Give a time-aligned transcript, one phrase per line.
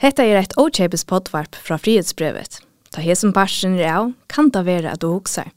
[0.00, 2.62] Hetta er eitt ochapes potvarp fra frihetsbrevet.
[2.88, 5.50] Ta hesen parsen er av, kan ta vera at du huksar.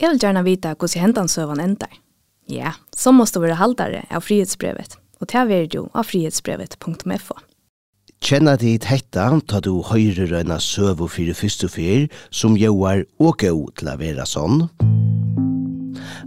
[0.00, 1.92] Jeg vil gjerne vita hvordan hentan søvan endar.
[2.48, 7.36] Ja, så måste du være haldare av frihetsbrevet, og ta vera ju av frihetsbrevet.fo.
[8.24, 13.04] Kjenna dit hetta, ta du høyrer enn søv fyrir fyrst og fyr, som jo er
[13.20, 14.70] og gau til å vera sånn.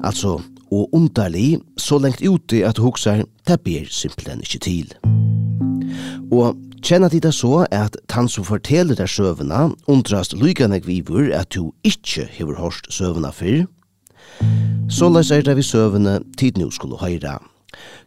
[0.05, 0.37] Altså,
[0.69, 4.93] og underlig, så lengt ute at du huksar, det ber simpelthen ikke til.
[6.29, 6.53] Og
[6.83, 11.71] Kjenner de det så at han som forteller deg søvna, undrast lykane gvivur at du
[11.87, 13.65] ikkje hever hørst søvna fyrr?
[14.89, 17.39] Så løs er det vi søvne tid nu skulle høyra.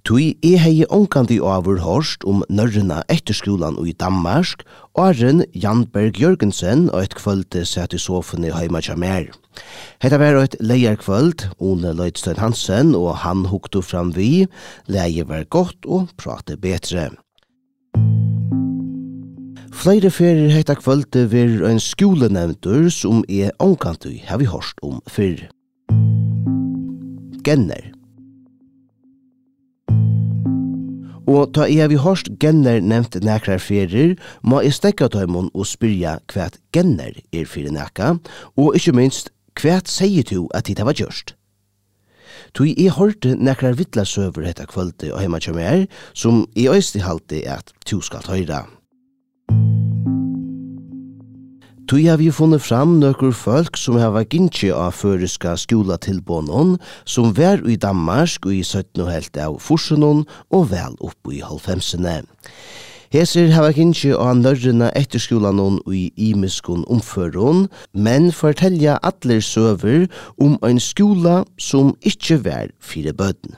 [0.07, 4.65] Tui e hei onkandi avur horst om nørrena etterskolan og i Danmark,
[4.97, 9.29] Aren Janberg Jørgensen og et kvölde sett i sofen i heima kjamer.
[10.01, 14.47] Hetta var et leierkvöld, Ole Løydstein Hansen og han hukte fram vi,
[14.89, 17.11] leie var godt og prate betre.
[19.73, 25.49] Flere ferier hetta kvölde ver ein skúlenevntur som er onkantui hevi hårst om fyrr.
[27.45, 27.93] Genner
[31.29, 36.17] Og ta jeg vi hårst genner nevnt nekrar ferier, må jeg stekka tøymon og spyrja
[36.33, 38.15] hva genner er fyrir nekka,
[38.57, 39.29] og ikkje minst
[39.61, 41.35] hva sier du at dit var gjørst.
[42.57, 45.85] Tui jeg hørte nekrar vittla søver hetta kvölde og heima kjømmer,
[46.17, 48.65] som i øyste halte at tu skal høyra.
[51.89, 56.75] Tui har vi funnet fram nøkker folk som hava gynnsi av føreska skolatilbånen,
[57.09, 62.19] som vær i Danmark og i 17 helt av Forsenon og vel opp i halvfemsene.
[63.15, 70.61] Hesir hava gynnsi av nørrena etterskolanon og i imiskon omføron, men fortelja atler søver om
[70.61, 73.57] ein skola som ikkje vær fire bøten.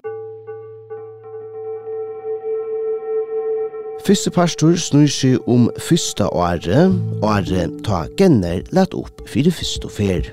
[4.01, 6.87] Fyrste pastor snur seg om fyrsta åre,
[7.21, 10.31] åre ta genner lett opp fyrir fyrste fer.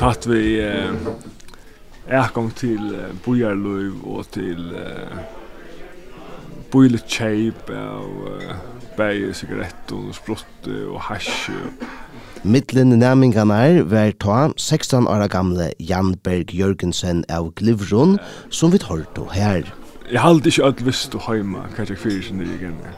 [0.00, 0.96] Tatt vi eh,
[2.08, 5.20] ergang til eh, bojarløyv og til eh,
[6.72, 8.54] bojlet kjeip av eh,
[8.96, 12.01] bæg, sigaretter, sprutte og hasje og
[12.44, 18.18] Mittlen er var ta 16 år gamle Jan Berg Jørgensen av Glivron,
[18.50, 19.62] som vi hørte her.
[20.10, 22.90] Jeg halte ikke alt visst og heima, hva jeg fyrir sin nye genne.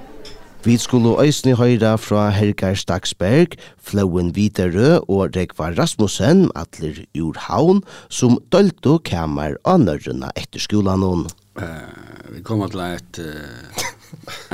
[0.64, 7.82] Vi skulle øysni høyra fra Hergar Staksberg, Flauen Viderø og Rekvar Rasmussen, atler ur haun,
[8.08, 11.28] som dølto kamar av nørrena etter skolan hon.
[11.60, 13.84] Uh, vi kom til et, uh,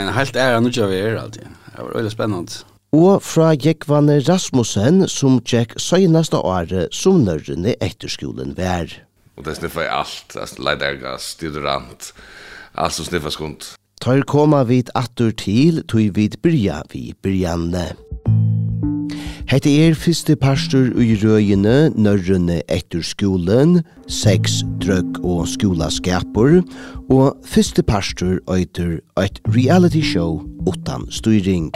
[0.03, 1.47] en helt æra nudja vi er alltid.
[1.71, 8.56] Det var veldig spennende og fra Jekvane Rasmussen som tjekk søgnaste året som nørrene etterskolen
[8.59, 8.91] vær.
[9.39, 12.12] Og det sniffa i alt, altså leiderga, student,
[12.75, 13.75] alt som sniffa skunt.
[14.01, 17.91] Tar koma vid attur til, tog vid byrja vi byrjanne.
[19.51, 26.61] Hette er fyrste pastor i røyene, nørrene etter skolen, seks drøgg og skolaskaper,
[27.11, 30.39] og fyrste pastor øyter et reality show
[30.71, 31.72] utan styring.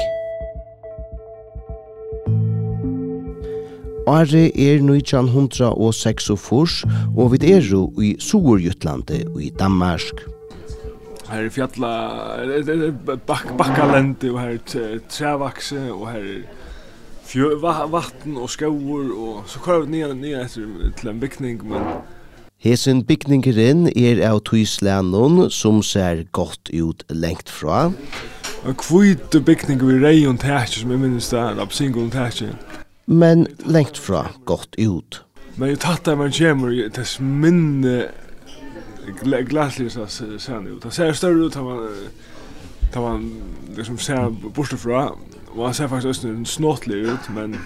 [4.07, 6.85] Are er 1906 og seks og furs,
[7.17, 10.25] og vi er jo i Sogerjutlandet og i Danmark.
[11.31, 11.93] Her er fjalla,
[12.37, 16.43] her er er bak, bakkalendi og her er trævakse, og her er
[17.25, 21.81] fjø, vatten og skauur og så kvar vi ned, ned etter til en bygning, men
[22.65, 27.91] Hesen bygningeren er av Tyslænon som ser godt ut lengt fra.
[28.65, 32.55] En kvite bygning vi reion tætje som jeg minnes der, absingon tætje
[33.07, 35.23] men lengt fra godt ut.
[35.57, 38.09] Men jeg tatt at man kommer i dess minne
[39.15, 40.83] ser han ut.
[40.83, 41.89] Han ser større ut han
[42.93, 43.31] tar man
[43.77, 45.11] liksom ser borste fra
[45.55, 47.57] og han ser faktisk også en snåtlig ut, men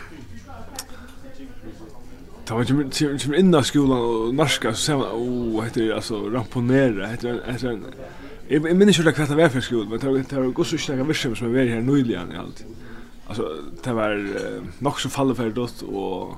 [2.48, 6.22] Da man kommer, inn av skolan og norska, så ser man, oh, heter det, altså,
[6.32, 8.06] ramponera, heter det, heter det,
[8.48, 11.38] jeg minns ikke hva det var for skolen, men det var gos og snakka virksomhet
[11.38, 12.62] som er veri her nøyligan i alt.
[12.64, 12.87] Mm
[13.28, 16.34] alltså det var uh, nog så fallfärdigt och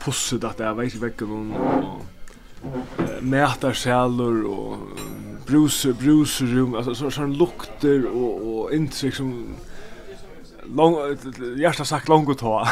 [0.00, 2.00] pusset att jag vet väck någon och
[2.98, 4.76] uh, mätar själor och
[5.46, 9.46] bruser rum alltså så sån lukter och och intryck som
[10.74, 11.16] lång
[11.56, 12.68] hjärta sagt långt ta.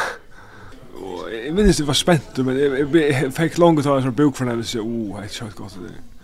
[0.94, 4.44] Och jag minns det var spänt men jag fick långt ta en sån bok för
[4.44, 6.15] när så oh det är så gott det.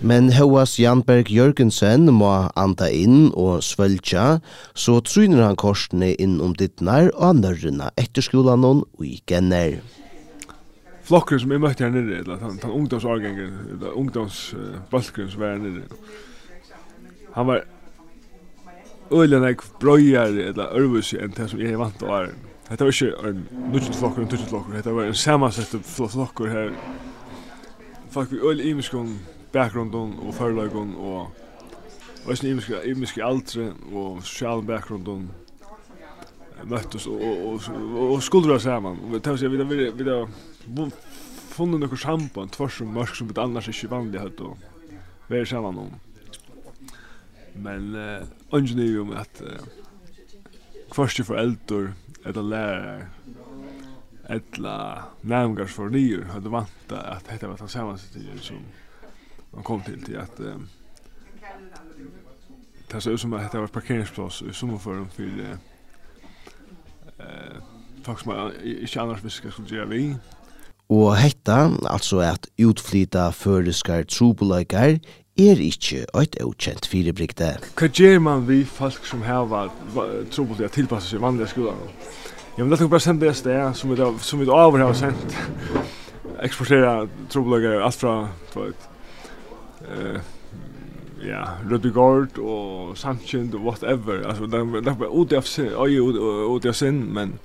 [0.00, 4.38] Men Hoas Janberg Jørgensen må anda inn og svølja,
[4.72, 9.82] så tryner han korsene inn om dittnar og nørrena etter skolan og i genner.
[11.04, 15.60] Flokker som jeg møtte her nere, eller den, den ungdomsårgangen, eller ungdomsbalken som var her
[15.66, 15.98] nere,
[17.34, 17.60] han var
[19.12, 22.30] øylen nek brøyer eller ørvus enn det som jeg er vant til å være.
[22.70, 23.44] Hetta var ikke en
[23.74, 26.72] nutjent flokker, en tutjent flokker, hetta var en samansett flokker her.
[28.16, 29.12] Folk vi øylen imeskong
[29.52, 31.30] bakgrunden og förlagen og
[32.26, 35.30] Og sin imiske, imiske äldre og social bakgrunden
[36.68, 40.26] møttes og, og, og, og skuldra samman och vi tar vi vidare vi da
[41.50, 44.58] funnet några samband tvers om mörk som det annars ikke vanlig hatt og
[45.28, 45.94] och vi om.
[47.54, 49.64] Men eh ingenjör om at eh,
[50.90, 51.92] kvarste för äldre
[52.24, 53.06] eller lærer
[54.28, 58.56] eller nærmgars for nyer hadde vant at dette var sammansättningen som
[59.54, 60.60] man kom til til at eh,
[62.92, 65.56] det ser ut som at det var parkeringsplass i sommarförum för eh,
[68.02, 70.16] folk som ikke annars visste skulle gjøre vi.
[70.90, 74.98] Og hetta, altså at utflyta føreskar trobolagar,
[75.38, 77.52] er ikkje eit ukjent firebrikte.
[77.78, 79.68] Hva gjør man vi folk som heva
[80.34, 81.78] trobolagar til tilpassa seg vanlige skolar?
[82.56, 85.36] Ja, men det er bare sendt det sted som vi, som vi over har sendt.
[86.42, 88.16] Eksportera trobolagar alt fra,
[88.54, 88.89] du vet,
[89.88, 90.20] eh
[91.20, 94.26] ja, Rødegård og Sanchez og whatever.
[94.26, 96.00] Alltså det den var ute av sin, oj
[96.56, 97.38] ute av sin men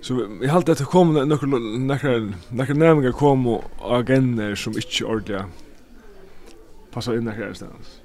[0.00, 5.04] så jag halt att det kom några några några nämningar kom och agenner som inte
[5.04, 5.44] ordliga
[6.90, 8.00] passar in där någonstans.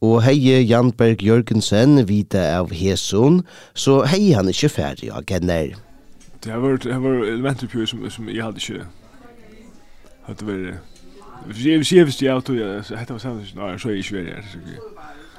[0.00, 3.42] Og heie Janberg Jørgensen vita av Hesun,
[3.74, 5.74] så heie han ikkje færdig agenner.
[6.44, 8.84] Det har vært, det har vært elementer som, som jeg hadde ikkje
[10.28, 10.97] hadde vært
[11.46, 13.44] Jag ser visst jag tror jag hette var samme,
[13.78, 14.44] så er jeg ikke veldig her.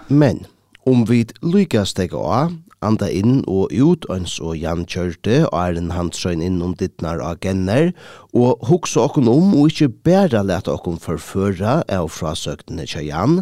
[0.08, 0.46] Men
[0.86, 5.80] om vi lyckas stega av anda inn og ut ans og Jan kjørte og er
[5.80, 7.92] en handsøgn inn om dittnar og genner
[8.34, 13.42] og hukse okken om og ikkje bæra leta okken forføra av frasøktene til Jan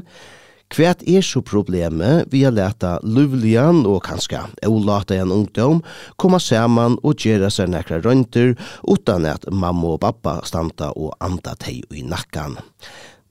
[0.68, 5.80] Kvært er så problemet vi har leta luvlian og kanskje Olata en ungdom
[6.20, 8.52] koma saman og gjera seg nekra røynter
[8.84, 12.60] utan at mamma og pappa standa og anda teg i nakkan.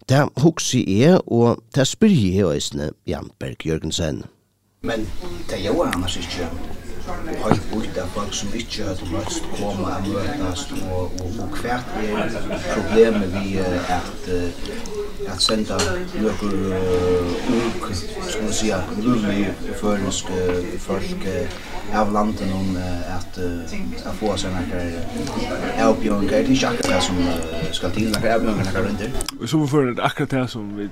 [0.09, 4.23] Det hoksi er, og det spyrir jeg òsne Jan Berg Jørgensen.
[4.87, 5.05] Men
[5.51, 6.47] det gjør annars ikke
[7.07, 11.61] høyt bort av folk som ikke har møtt å komme og møtast og, og, og
[11.61, 12.25] hvert er
[12.75, 14.33] problemet vi er at
[15.27, 15.77] at senda
[16.23, 16.53] nøkker
[17.51, 18.69] ung, skal vi si,
[19.01, 19.49] grunnlig
[19.81, 20.31] føresk
[20.85, 21.27] folk
[21.95, 27.19] av landen om at at få seg nekker avbjørnker, det er ikke akkurat det som
[27.77, 29.33] skal til, nekker avbjørnker nekker rundt.
[29.41, 30.89] Og så for akkurat det som vi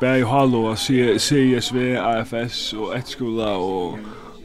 [0.00, 3.98] bærer i halo, CSV, AFS og etskola og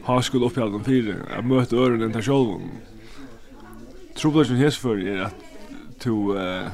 [0.06, 2.60] har skulle uppehålla fyra att möta öron den själv.
[4.16, 5.34] Trubbelsen hes hesfør er at
[6.00, 6.70] to Uh,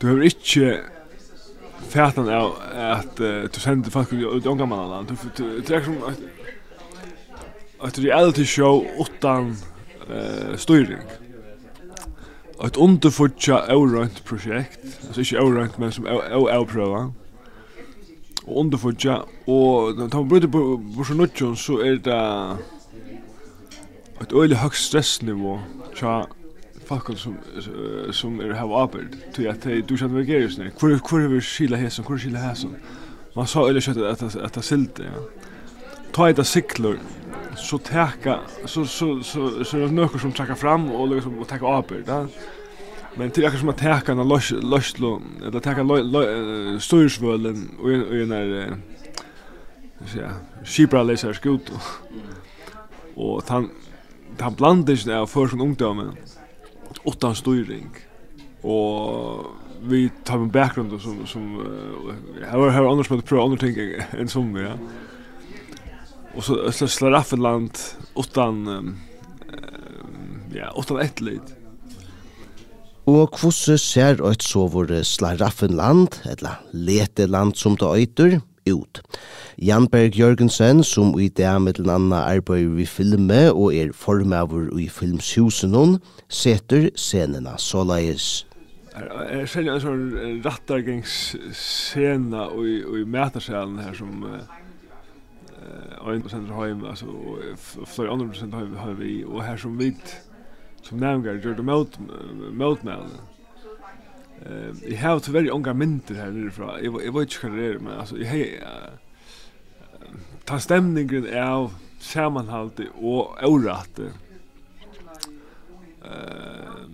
[0.00, 0.80] Du har ikke
[1.88, 5.08] fætan av at uh, du sender folk ut i omgammalland.
[5.08, 6.20] Du är som at,
[7.88, 9.56] ett reality show utan
[10.10, 11.00] uh, styring.
[12.64, 17.10] Et underfutja eurønt prosjekt, altså ikke eurønt, men som oavpröva
[18.46, 22.20] og underfutja, og da man bryter på Borsonutjon, så er det
[24.22, 25.58] et øyelig høyt stressnivå
[25.96, 26.22] tja
[26.86, 27.36] folk som
[28.14, 31.42] som er hava arbeid til at de du kjenner vergerer sånn hvor hvor er vi
[31.44, 32.76] skila hesen hvor skila hesen
[33.36, 35.20] man sa øyelig kött att att att silte ja.
[36.12, 36.98] Ta ett cyklor
[37.56, 41.48] så täcka så så så så er det noen som trekker fram och liksom og
[41.48, 42.26] teka arbeid ja.
[43.18, 48.76] Men det är som att täcka en löslo eller täcka styrsvölen och og en där
[50.16, 50.30] ja,
[50.64, 51.72] skibra läser skut.
[53.14, 53.70] Och han
[54.40, 56.16] han blandis när för från ungdomen
[57.04, 57.90] utan styrning.
[58.62, 59.46] Og
[59.82, 61.56] vi tar en bakgrund som som
[62.50, 63.76] har uh, har annars med pro andre ting
[64.12, 64.76] enn som ja.
[66.34, 67.78] Og så så slår Raffinland
[68.16, 68.96] utan um,
[70.54, 71.56] ja, utan ett lit.
[73.06, 78.98] Og kvosse ser et sovore slaraffenland, eller leteland som det øyter, ut?
[79.62, 84.88] Janberg Jørgensen, som i det med den andre arbeider vi filme og er formøver i
[84.88, 85.98] filmshusen hun,
[86.28, 88.46] setter scenene såleis.
[88.96, 94.40] Jeg er en sånn rattargengsscena i, i meterselen her som uh,
[96.10, 97.38] 1% har hjemme, altså, og
[97.86, 100.25] flere andre prosent har vi, og her som vidt
[100.86, 103.24] som nævngar gjør det mot mot møtmælene.
[104.46, 107.78] Eh, jeg har tyverri unga mynter her nirifra, jeg, jeg vet ikke hva det er,
[107.78, 108.44] men altså, jeg har...
[108.62, 110.12] uh,
[110.46, 114.10] ta stemningen av samanhaldi og årati.
[116.06, 116.84] Uh,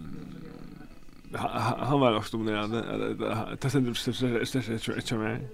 [1.34, 5.44] han var också dominerande, ta stemningen styrst etter etter meg,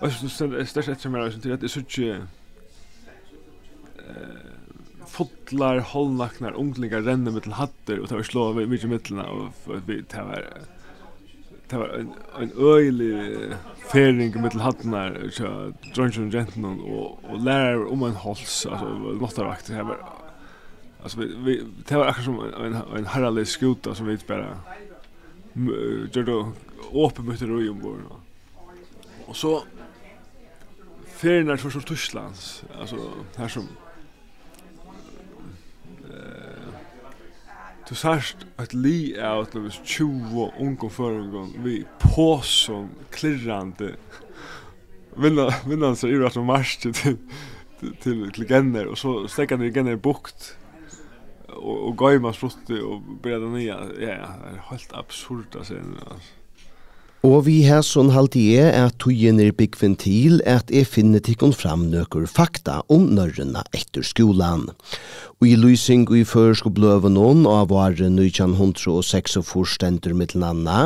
[0.00, 2.18] og styrst etter meg, og styrst etter meg, og styrst etter meg, og styrst etter
[2.18, 2.26] meg,
[5.18, 9.52] fotlar hållnaknar unglingar renner mittel hatter och tar slå mycket i mitten och
[9.86, 10.46] vi tar
[11.68, 13.34] det var en en öjlig
[13.92, 18.88] färing mittel hattnar så drunchen renten och och lär om en hals alltså
[19.20, 19.96] måste vara aktiv här
[21.02, 24.58] alltså vi, vi det var akkurat som en en herrlig skuta som vi bara
[26.12, 26.52] gör då
[27.06, 28.00] öppen mot det rum bord
[29.26, 29.62] och så
[31.06, 32.96] färnar för så Tysklands alltså
[33.36, 33.68] här som
[37.88, 43.94] Du sørst at li er at det var 20 unge føringen vi på som klirrande
[45.18, 46.92] vinnan seg i rett og mars til
[48.02, 50.50] til til genner og så stekka ni legender i bukt
[51.48, 55.80] og, og gaima sprutti og bredda nya ja, ja, det er helt absurd å se
[55.80, 56.37] nu altså
[57.26, 61.50] Og vi har sånn halde jeg at togjen er byggven til at jeg finner tikkun
[61.50, 64.68] fram nøkker fakta om nørrena etter skolan.
[65.38, 70.78] Og i lysing og i førsk og bløven noen av var 1906 og forstender mittelanna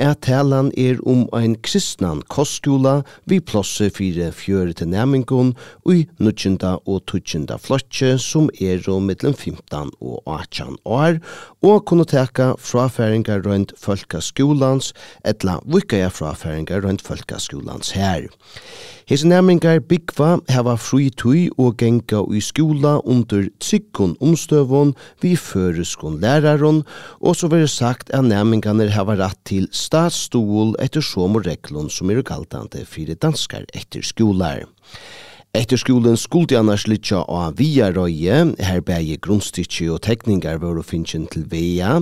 [0.00, 2.98] er talan er om ein kristnan kostskola
[3.28, 5.54] vi plosser fire fjøre til næmingon
[5.86, 11.20] og i nødgjenda og tødgjenda flotje som er om mittelen 15 og 18 år
[11.64, 14.92] og kunne teka frafæringar rundt folkaskolans
[15.24, 18.28] etla vikka jeg fraføringar rundt Folkaskolans her.
[19.10, 26.84] Hese nærmingar byggva heva fritui og genga i skola under tryggun omstøvun vi føreskun læraron,
[27.20, 32.10] og så veri sagt at nærmingarna heva ratt til statsstol etter som og reglun som
[32.10, 34.64] er galtande fyrir danskar etter skolar.
[35.54, 40.82] Etter skolen skulle annars litja av via røye, her bægje grunnstyrkje og tekningar var å
[40.82, 42.00] finne til via,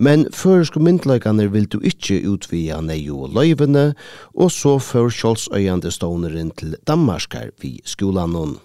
[0.00, 3.90] men føresko myndløykane vil du ikkje utvia neio og løyvene,
[4.32, 8.56] og så før kjolsøyande ståneren til Danmarkar vi skolanon.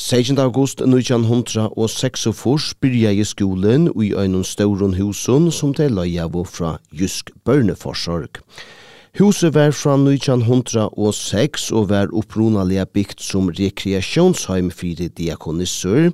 [0.00, 0.40] 16.
[0.40, 6.78] august 1906 byrja i skolen og i øynun stauron husun som til løy av fra
[6.88, 8.40] Jysk Børneforsorg.
[9.18, 16.12] Huset var fra 1906 og var opprunaliga bygd som rekreasjonsheim fyrir diakonisser,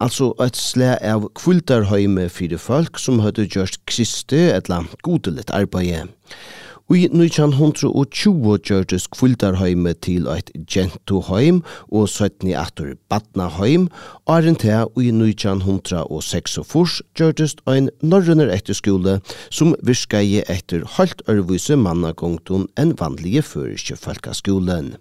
[0.00, 6.08] altså et slæ av kvultarheim fyrir folk som hadde gjort kriste etla godelitt arbeid.
[6.88, 11.58] I 1920 gjørtes Kvildarheime til eit gentuheim
[11.92, 13.90] og 17 atur badnaheim,
[14.24, 16.56] og til i 1906
[17.12, 19.18] gjørtes ein norrønner etterskole
[19.50, 24.94] som virka i etter halvt ørvise mannagongton enn vanlige føriske folkaskolen.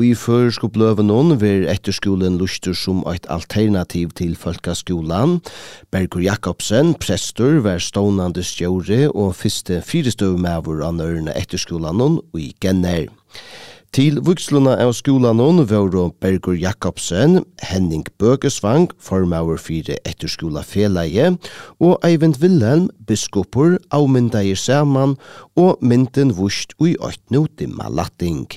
[0.00, 0.70] Og i føresko
[1.04, 5.40] noen ver etterskolen lustur som eit alternativ til folkaskolan.
[5.92, 13.12] Bergur Jakobsen, prestur, var stånande stjåre og fyrste fyrestøvmævur an etterskolan etterskolanon og i genner.
[13.92, 21.34] Til vuksluna av skolanon var Bergur Jakobsen, Henning Bøgesvang, formauer fire etterskola feleie,
[21.76, 25.18] og Eivind Wilhelm, biskopur, avmyndeier saman,
[25.60, 28.48] og mynden vust ui oitno dimma latting.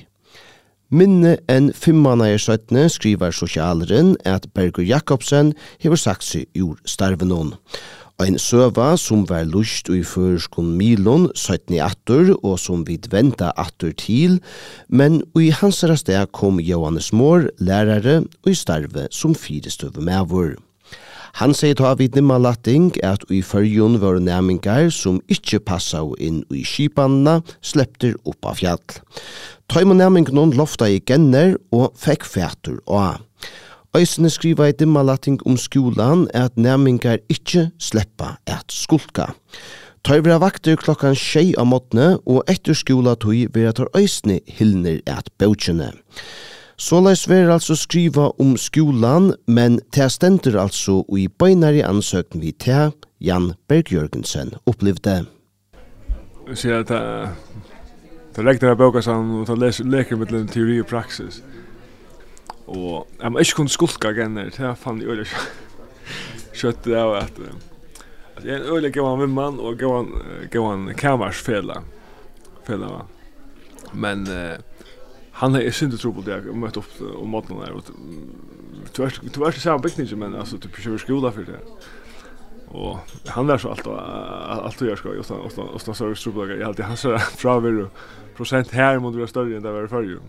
[0.95, 5.49] Minne enn fimmana i søttene skriver sosialeren at Berger Jakobsen
[5.83, 7.49] hever sagt seg ur starvenon.
[8.23, 13.91] Ein søva som var lust i førskon milon søttene atter og som vi venta atter
[13.99, 14.37] til,
[14.87, 20.55] men i hans sted kom Johannes Mår, lærare, og i starve som fyrestøve med vår.
[21.35, 26.45] Han sier ta vid nimma latting at i fyrjun var næmingar som ikkje passa inn
[26.47, 28.79] i skipanna slepter upp av fjall.
[29.67, 33.19] Tøyma næmingnån lofta i genner og fekk fætur og
[33.95, 39.29] Øysene skriva i dimma latting om skolan at næmingar ikkje sleppa et skulka.
[40.03, 44.99] Tøy vera vakter klokkan 6 av måttene, og etter skola tøy vera tar øysene hilner
[45.07, 45.93] et bautjene.
[46.77, 52.51] Så leis ver altså skriva om skolan, men te stender altså i beinari ansøkten vi
[52.51, 52.89] te,
[53.24, 55.22] Jan Berg-Jørgensen opplevde.
[56.50, 56.91] Jeg sier at
[58.36, 61.39] det regner av boka sammen og det leker mellom teori og praksis.
[62.67, 65.24] Og jeg må ikke kunne skulka genner, det er fan i øyla
[66.55, 67.39] kjøttet av at
[68.44, 71.86] jeg er en øyla gav han vimman og gav han kamarsfela.
[72.67, 73.05] Fela, va?
[73.94, 74.27] Men...
[74.27, 74.75] Uh,
[75.35, 77.83] han är synd tro på det om ett upp om maten där och
[78.93, 81.59] tvärs tvärs så byggnad men alltså typ kör skola för det.
[82.67, 86.47] Och han där så allt allt jag ska just och och så så tro.
[86.47, 87.85] Jag alltid han så bra vill
[88.37, 90.19] procent här mot det större än det var förr.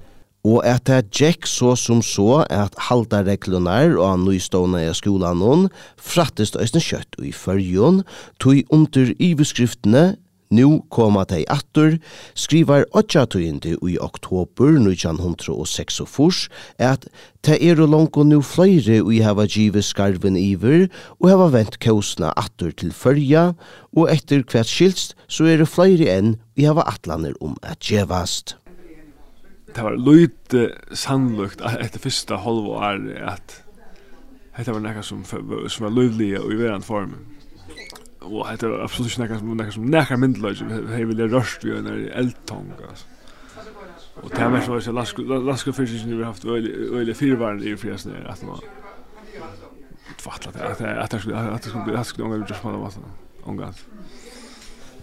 [0.47, 5.65] Og at det gikk så som så at halda reglunar og nystående i skolan hon
[5.99, 8.05] frattist øyne kjøtt i fyrjon,
[8.39, 10.05] tog under iveskriftene
[10.51, 11.97] Nu koma tei attur,
[12.39, 16.49] skrivar Otjatuyndi i oktober 1906
[16.79, 17.09] at
[17.43, 20.87] te eru longu nu fløyre ui hava givet skarven iver
[21.19, 23.55] og hava vent kausna attur til fyrja
[23.97, 28.55] og etter hvert skilst så eru fløyre enn ui hava atlaner om at gjevast.
[29.75, 33.03] Det var lite sannlukt etter fyrsta halvår
[33.35, 33.63] at
[34.57, 37.36] dette var nekka som, som var løyvlige og i verand formen
[38.21, 40.55] og det er absolutt ikke snacka som några som nära myndlöj
[40.89, 42.73] hej vil jeg röst vi er i eldtong
[44.23, 45.73] og det här var så att laska
[46.17, 46.45] vi har haft haft
[46.93, 48.61] öle i fyrvarn i at att man
[50.19, 53.01] fattat att att att att skulle att skulle det just at det
[53.47, 53.75] Ungar.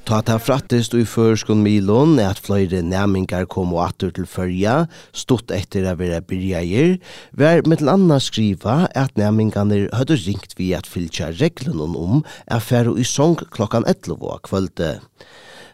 [0.04, 4.74] Ta ta frattist i førskon milon er at fløyre næmingar kom og atur til fyrja,
[5.16, 6.98] stått etter a vera byrjeier,
[7.40, 12.20] var mittel anna skriva at næmingarnir høyde ringt vi at fylltja reglunnen om
[12.52, 14.92] er færo i song klokkan 11 av kvölde.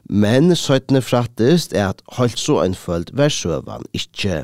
[0.05, 4.43] Men søytne frattist er at holdt så en følt var søvan ikkje.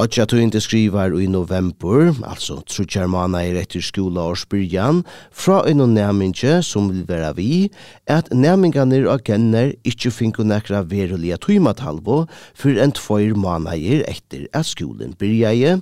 [0.00, 5.82] Ogja tog inte skrivar i november, altså trutjar manair etter skola og spyrjan, fra en
[5.92, 7.68] næminge som vil vera vi,
[8.08, 12.22] at næminganir og genner ikkje finko nekra verulige tøymatalvo
[12.56, 15.74] for en tvoir manair etter at skolen byrjaie,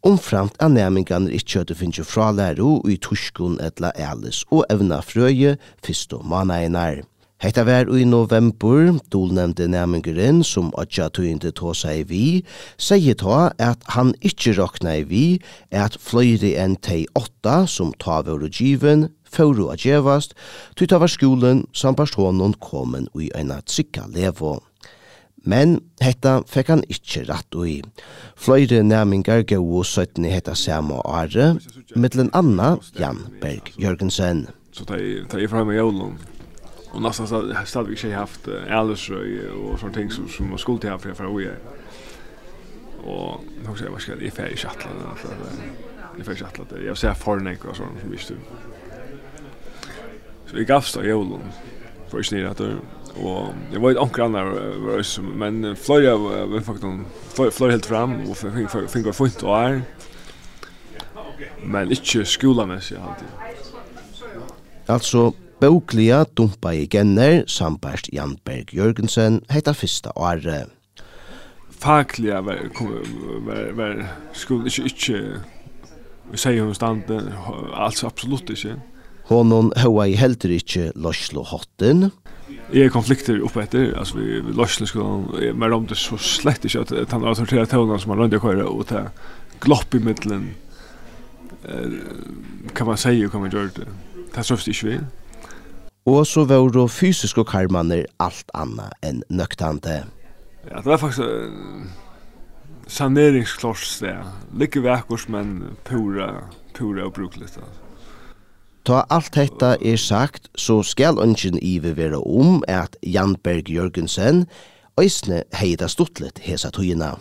[0.00, 5.58] omframt at næminganir ikkje høyde finko fra læro i tuskun etla elis og evna frøye
[5.84, 7.04] fyrst og manainar.
[7.46, 12.40] Hetta var i november, dolnemde nærmengeren som Adja tøyende tå seg vi,
[12.74, 15.20] sier ta at han ikkje råkna i vi,
[15.70, 20.34] at fløyre enn tei åtta som ta vore given, fóru at djevast,
[20.74, 24.56] tøy ta var skolen som personen komen ui eina trykka levo.
[25.46, 27.78] Men hetta fekk han ikkje ratt ui.
[28.34, 31.52] Fløyre nærmengar gau og søttene hetta samme åre,
[31.94, 34.48] mittlen Anna Jan Berg Jørgensen.
[34.74, 35.78] Så ta i, ta i fram i
[36.96, 37.34] och nästan så
[37.78, 41.36] hade vi inte haft Alice och sånt ting som som man skulle till för för
[41.36, 41.50] vi
[43.04, 45.28] och nog jag, vad ska det för i schattlan alltså
[46.18, 48.34] det för schattlan det jag ser förnek och sånt som visst du
[50.46, 51.42] så vi gavs då jolon
[52.08, 52.60] för snir att
[53.22, 58.30] och det var ett ankar annan var oss men flöja var faktiskt flöja helt fram
[58.30, 59.82] och fick fint och är
[61.62, 63.28] men inte skolamässigt alltid.
[64.86, 70.66] alltså Bøklia dumpa i genner, sambart Jan Berg Jørgensen, heita fyrsta åre.
[71.80, 72.60] Faglia var,
[73.46, 74.02] var, var
[74.36, 75.20] skulle ikkje,
[76.28, 77.08] vi sier hun stand,
[77.72, 78.76] altså absolutt ikkje.
[79.30, 82.10] Honon høy heldur ikkje Loslo Hotten.
[82.68, 86.68] Jeg er konflikter oppe etter, altså vi, vi Loslo skulle, men om det så slett
[86.68, 89.06] ikkje at, at han autoritere tøvnene som han rønner køyre, og ta
[89.64, 90.50] glopp i middelen,
[92.74, 93.88] kan man säga kan man göra det.
[94.30, 95.06] Det här så det inte
[96.06, 100.04] og så var det fysiske karmaner alt annet enn nøktante.
[100.66, 101.86] Ja, det var faktisk uh,
[102.86, 104.14] saneringskloss det.
[104.14, 104.30] Ja.
[104.54, 104.82] Lykke
[105.28, 107.56] men pura, pura og brukligt.
[107.56, 107.82] Altså.
[108.86, 114.46] Ta alt detta er sagt, så skal ønsken Ive være om at Janberg Jørgensen
[115.00, 117.16] øysne heida stuttlet hesa tøyina.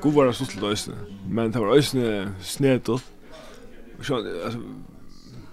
[0.00, 0.94] God var det stuttlet øysne,
[1.28, 3.00] men det var øysne snedet.
[4.02, 4.58] Så, altså,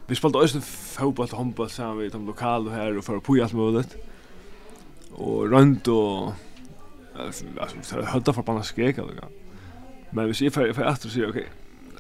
[0.07, 3.35] Vi spalte også fotball og håndball sammen med de lokale lokala här och för på
[5.11, 6.33] Og rundt og...
[7.19, 7.45] Altså,
[7.95, 9.31] det er hade for bara skrek eller något.
[10.11, 11.37] Men vi ser för etter og sier, ok,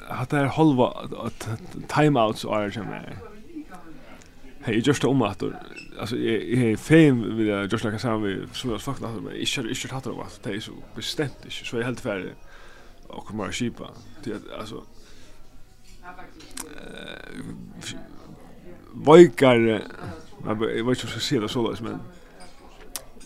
[0.09, 0.91] hatt det her halva
[1.89, 3.17] timeouts og er som er...
[4.65, 5.43] Hei, jeg Hej det om at...
[5.99, 9.33] Altså, jeg er fein vil jeg just lägga sammen med som jag fucking alltså men
[9.35, 11.99] jag ikke tatt det om at det er så bestemt ikke, så jeg er helt
[11.99, 12.33] ferdig
[13.09, 13.89] og kommer å skipa
[14.59, 14.83] Altså,
[18.93, 19.81] Vojkar,
[20.45, 21.99] jag vet inte om jag ska säga det så men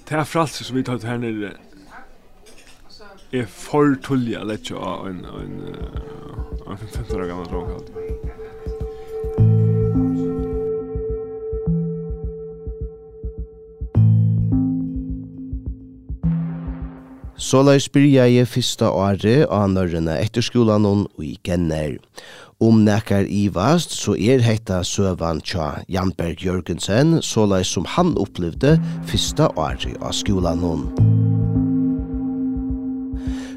[0.08, 1.54] det här fralset som vi tar här nere
[3.32, 5.76] är för tulliga lätt av en, en,
[6.68, 7.84] en 15 år gammal trångkall.
[17.42, 21.98] Så la jeg spyrja jeg fyrsta året av nørrene etter skolan og i genner
[22.62, 28.78] om nekkar i vast, så er heita søvan tja Janberg Jørgensen, såleis som han opplevde
[29.10, 30.88] fyrsta åri av skolan hon.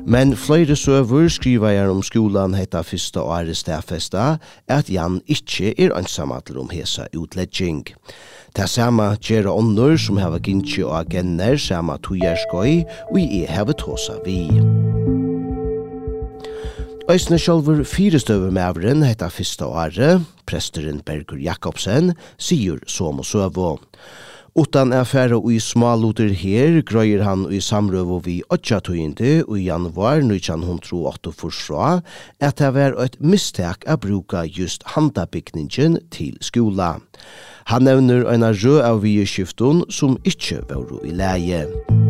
[0.04, 4.36] Men flere søver skriva jeg om skolan heita fyrsta åri stafesta,
[4.68, 7.86] at Jan ikkje er ansamadler om hesa utledging.
[8.56, 14.20] Det samme gjerra ånder som heva gintje og agenner samme tujerskoi, og i heva tåsa
[14.28, 14.44] vi.
[17.04, 23.74] Øysne sjálfur fyrestøver med avren heita fyrsta åre, presteren Bergur Jakobsen, sier som og søvå.
[24.56, 29.66] Utan affæra og i smaluter her grøyer han i samrøv og vi åtja og i
[29.66, 32.00] januar 1908 forsra
[32.40, 37.00] at det var et mistak a bruka just handabikningen til skola.
[37.66, 42.03] Han nevner en rød av vi skiftun som ikkje var i leie.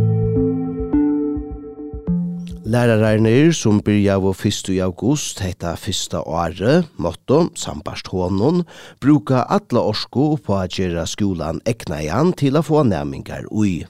[2.74, 4.72] Lærararnir som byrja av 1.
[4.82, 6.16] august heita 1.
[6.26, 8.64] åre, motto, sambarst hånden,
[8.98, 13.84] bruka atla orsko på a gjerra skolan ekna igjen til a få næmingar ui.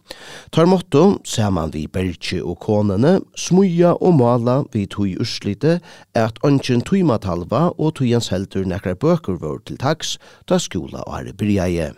[0.52, 5.78] Tar motto, saman vi bergje og konene, smuja og mala vi tui urslite,
[6.12, 11.94] at ongen tuimatalva og tuians heldur nekrar bøker vår til taks, da skola åre byrja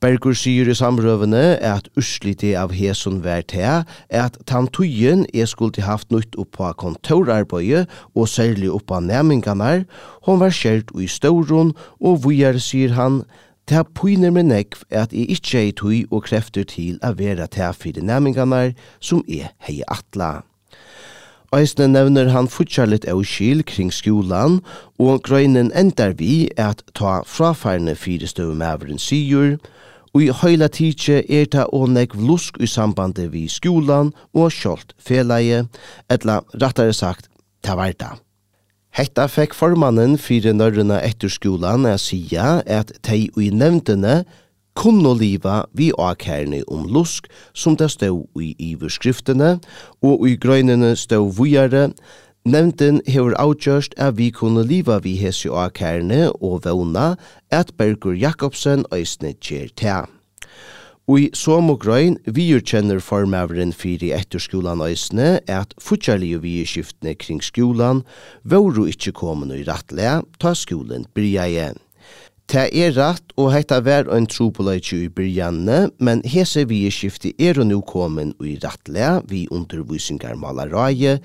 [0.00, 6.10] Bergur sier i samrøvene at urslite av hesun vær til at tantuyen er skulle haft
[6.14, 9.84] nytt oppa kontorarbeidet og særlig oppa næmingarnar,
[10.26, 13.22] hon var skjert i stauron og vujar sier han
[13.64, 17.70] Ta pyner med nekv at jeg ikkje er tøy og krefter til å være ta
[17.72, 20.42] fyrir næmingarnar som er hei atla.
[21.52, 24.60] Eisne nevner han fortsatt av skil kring skolan,
[24.98, 29.58] og grøynen endar vi at ta frafærne fire støvmæveren sigur,
[30.14, 34.94] og i høyla tidsje er ta og nekv lusk i sambandet vi skolan og kjolt
[34.98, 35.64] feleie,
[36.10, 37.28] etla rattare sagt,
[37.62, 38.14] ta verda.
[38.94, 44.20] Hetta fekk formannen fire nørrena etter skolan er sia at tei og i nevntene
[44.74, 49.58] kunne liva vi akkærne om lusk som det stod i iverskriftene,
[50.02, 51.90] og i grøynene stod vujare,
[52.44, 57.14] Nevnden hever avgjørst at vi kunne liva vi hese akkærne og våna
[57.48, 60.02] at Bergur Jakobsen øysne kjer ta.
[61.08, 67.16] Og i som og grøyn, vi kjenner formaveren fyri etterskolan øysne at fortjallige vi skiftene
[67.16, 68.04] kring skolan
[68.44, 71.80] våru ikkje komin i rattle ta skolen bryja igjen.
[72.52, 77.32] Det er rett, og hetta var ein trupolaitju i byrjanne, men hese vi er skifti
[77.40, 81.16] er og nu komin i rattlea vi undervisingar malaraje,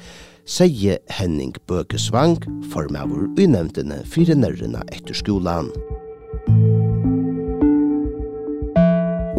[0.48, 2.40] sier Henning Bøkesvang,
[2.72, 5.68] formavur unemtene fire nærrena etter skolan.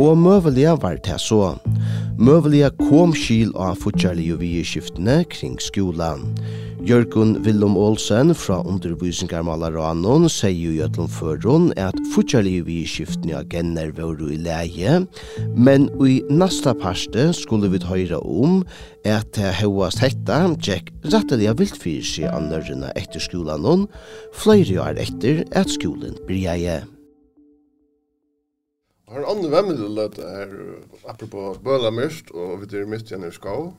[0.00, 1.56] Og møvelia var det så.
[2.20, 6.28] Møvelia kom skil av fortjallige vi skiftene kring skolan.
[6.80, 12.78] Jørgen Willum Olsen fra undervisningarmalar og annon sier jo i ætlom førron at fortjallig vi
[12.80, 14.94] i skiftene av genner våru i leie,
[15.52, 18.62] men i nasta parste skulle vi høyra om
[19.04, 23.84] at hevast hetta Jack rattelig av viltfyrir seg av nørrena etter skolan hon,
[24.32, 26.80] flere år etter at skolen blir jeg.
[29.10, 30.56] Har andre vemmelig løtt er
[31.12, 33.74] apropos bølamyrst og vi dyr mist igjen i skau,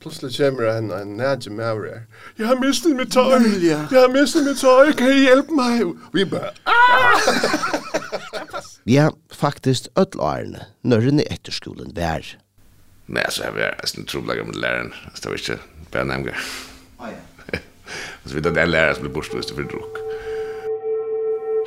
[0.00, 2.00] Plutselig kommer det en, en nærge maver her.
[2.38, 3.38] Jeg har mistet mit tøj.
[3.62, 3.78] Ja.
[3.90, 4.92] Jeg har mistet mit tøj.
[4.92, 5.80] Kan I hjælpe mig?
[6.12, 6.50] Vi bare,
[8.86, 12.36] Ja, faktisk ødel årene, når den etter skolen vær.
[13.08, 14.92] Nei, altså, jeg var en troblager mot læreren.
[15.04, 15.58] Altså, det var ikke
[15.92, 16.34] bare nemlig.
[17.00, 17.16] Ah, ja.
[18.22, 19.98] Altså, vi tar den læreren som blir bortstående for drukk.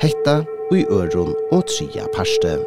[0.02, 0.36] Hetta,
[0.70, 2.58] og i øron og tria parste.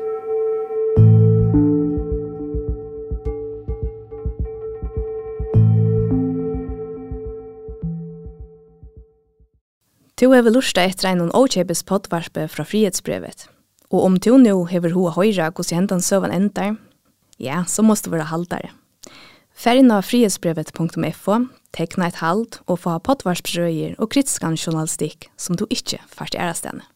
[10.16, 13.50] Tu hever lusta etter en åkjepes poddvarpe fra frihetsbrevet.
[13.92, 16.78] Og om tu nu hever hoa høyra hos hentan søvan endar,
[17.36, 18.72] ja, så måste være haldare.
[19.52, 21.40] Færgen av frihetsbrevet.fo,
[21.76, 26.88] tekna et hald og få poddvarsprøyer og kritiskan journalistikk som du ikkje fart i ærastene.